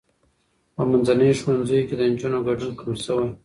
په 0.75 0.81
منځني 0.89 1.29
ښوونځي 1.39 1.79
کې 1.87 1.95
د 1.97 2.01
نجونو 2.11 2.39
ګډون 2.47 2.71
کم 2.79 2.91
شوی. 3.03 3.27